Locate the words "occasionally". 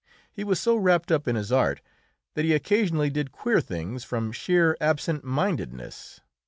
2.55-3.11